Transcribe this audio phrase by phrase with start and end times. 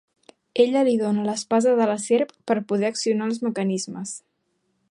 [0.61, 4.15] Ella li dóna l'espasa de la serp per poder accionar els mecanismes.